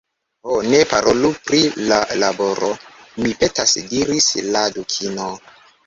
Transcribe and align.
"Ho, 0.47 0.53
ne 0.71 0.79
parolu 0.93 1.29
pri 1.51 1.59
la 1.93 2.01
laboro, 2.25 2.73
mi 3.21 3.39
petas," 3.45 3.79
diris 3.95 4.35
la 4.53 4.69
Dukino." 4.81 5.33